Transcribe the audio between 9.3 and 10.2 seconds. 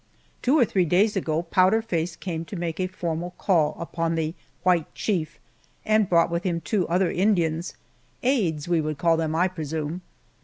I presume.